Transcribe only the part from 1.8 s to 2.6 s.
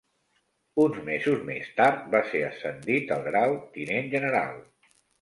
tard va ser